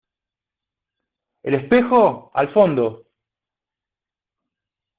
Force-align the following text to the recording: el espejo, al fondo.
el 1.43 1.53
espejo, 1.53 2.31
al 2.33 2.51
fondo. 2.51 3.05